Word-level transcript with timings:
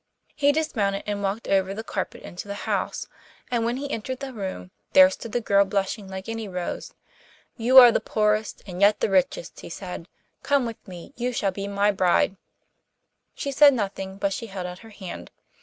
He 0.33 0.51
dismounted 0.51 1.03
and 1.05 1.21
walked 1.21 1.47
over 1.47 1.75
the 1.75 1.83
carpet 1.83 2.23
into 2.23 2.47
the 2.47 2.55
house, 2.65 3.05
and 3.51 3.63
when 3.63 3.77
he 3.77 3.91
entered 3.91 4.19
the 4.19 4.33
room 4.33 4.71
there 4.93 5.11
stood 5.11 5.31
the 5.31 5.39
girl 5.41 5.63
blushing 5.63 6.07
like 6.07 6.27
any 6.27 6.47
rose. 6.47 6.95
'You 7.55 7.77
are 7.77 7.91
the 7.91 7.99
poorest 7.99 8.63
and 8.65 8.81
yet 8.81 8.99
the 8.99 9.11
richest,' 9.11 9.59
said 9.59 10.07
he: 10.07 10.07
'come 10.41 10.65
with 10.65 10.87
me, 10.87 11.13
you 11.17 11.31
shall 11.31 11.51
be 11.51 11.67
my 11.67 11.91
bride.' 11.91 12.35
She 13.35 13.51
said 13.51 13.75
nothing, 13.75 14.17
but 14.17 14.33
she 14.33 14.47
held 14.47 14.65
out 14.65 14.79
her 14.79 14.89
hand. 14.89 15.29